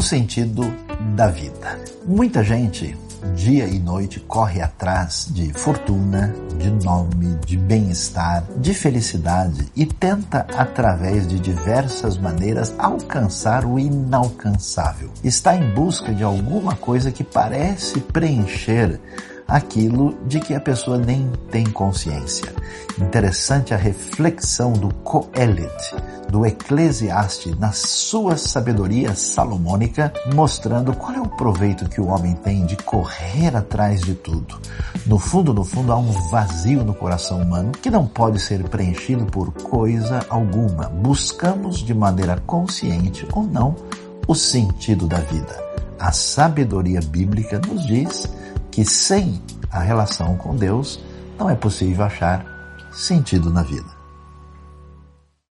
o 0.00 0.02
sentido 0.02 0.62
da 1.14 1.26
vida. 1.26 1.78
Muita 2.06 2.42
gente 2.42 2.96
dia 3.36 3.66
e 3.66 3.78
noite 3.78 4.18
corre 4.18 4.62
atrás 4.62 5.28
de 5.30 5.52
fortuna, 5.52 6.34
de 6.58 6.70
nome, 6.70 7.38
de 7.44 7.58
bem-estar, 7.58 8.42
de 8.56 8.72
felicidade 8.72 9.66
e 9.76 9.84
tenta, 9.84 10.46
através 10.56 11.28
de 11.28 11.38
diversas 11.38 12.16
maneiras, 12.16 12.74
alcançar 12.78 13.66
o 13.66 13.78
inalcançável. 13.78 15.10
Está 15.22 15.54
em 15.54 15.70
busca 15.74 16.14
de 16.14 16.22
alguma 16.22 16.74
coisa 16.74 17.12
que 17.12 17.22
parece 17.22 18.00
preencher 18.00 18.98
aquilo 19.50 20.16
de 20.26 20.38
que 20.38 20.54
a 20.54 20.60
pessoa 20.60 20.96
nem 20.96 21.30
tem 21.50 21.64
consciência. 21.64 22.54
Interessante 22.98 23.74
a 23.74 23.76
reflexão 23.76 24.72
do 24.72 24.94
Coelet, 24.94 25.96
do 26.28 26.46
Eclesiastes, 26.46 27.58
na 27.58 27.72
sua 27.72 28.36
sabedoria 28.36 29.14
salomônica, 29.14 30.12
mostrando 30.32 30.94
qual 30.94 31.12
é 31.12 31.20
o 31.20 31.28
proveito 31.28 31.88
que 31.88 32.00
o 32.00 32.06
homem 32.06 32.34
tem 32.36 32.64
de 32.64 32.76
correr 32.76 33.56
atrás 33.56 34.00
de 34.00 34.14
tudo. 34.14 34.60
No 35.04 35.18
fundo, 35.18 35.52
no 35.52 35.64
fundo, 35.64 35.92
há 35.92 35.96
um 35.96 36.12
vazio 36.28 36.84
no 36.84 36.94
coração 36.94 37.42
humano 37.42 37.72
que 37.72 37.90
não 37.90 38.06
pode 38.06 38.38
ser 38.38 38.62
preenchido 38.68 39.26
por 39.26 39.52
coisa 39.52 40.24
alguma. 40.28 40.84
Buscamos 40.88 41.78
de 41.78 41.92
maneira 41.92 42.40
consciente 42.46 43.26
ou 43.32 43.42
não 43.42 43.74
o 44.28 44.34
sentido 44.34 45.08
da 45.08 45.18
vida. 45.18 45.70
A 45.98 46.12
sabedoria 46.12 47.00
bíblica 47.00 47.60
nos 47.66 47.84
diz 47.86 48.28
que 48.70 48.84
sem 48.84 49.42
a 49.70 49.80
relação 49.80 50.36
com 50.36 50.56
Deus 50.56 51.00
não 51.38 51.48
é 51.48 51.54
possível 51.54 52.04
achar 52.04 52.44
sentido 52.92 53.50
na 53.50 53.62
vida. 53.62 53.99